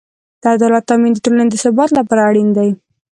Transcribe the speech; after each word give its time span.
د 0.41 0.43
عدالت 0.55 0.83
تأمین 0.89 1.13
د 1.13 1.17
ټولنې 1.25 1.47
د 1.51 1.55
ثبات 1.63 1.89
لپاره 1.99 2.21
اړین 2.29 2.49
دی. 2.57 2.69